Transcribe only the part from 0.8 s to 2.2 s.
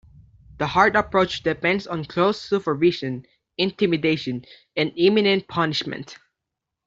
approach depends on